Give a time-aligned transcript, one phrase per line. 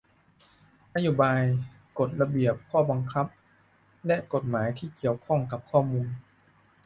[0.95, 1.41] นโยบาย
[1.99, 3.27] กฎ ระเบียบ ข้อบังคับ
[4.07, 6.07] และกฎหมายที่เกี่ยวข้องกับข้อมูล